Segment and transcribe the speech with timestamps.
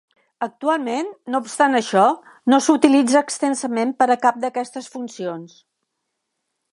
[0.45, 2.05] Actualment, no obstant això,
[2.53, 5.59] no s'utilitza extensament per a cap d'aquestes funcions.